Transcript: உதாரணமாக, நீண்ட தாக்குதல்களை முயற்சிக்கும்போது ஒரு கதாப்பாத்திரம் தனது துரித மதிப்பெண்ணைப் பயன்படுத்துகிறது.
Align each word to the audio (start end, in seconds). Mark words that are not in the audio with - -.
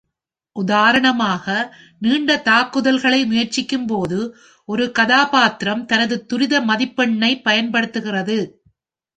உதாரணமாக, 0.55 1.45
நீண்ட 2.01 2.37
தாக்குதல்களை 2.39 3.19
முயற்சிக்கும்போது 3.25 4.19
ஒரு 4.69 4.91
கதாப்பாத்திரம் 4.99 5.85
தனது 5.85 6.25
துரித 6.25 6.61
மதிப்பெண்ணைப் 6.63 7.43
பயன்படுத்துகிறது. 7.43 8.39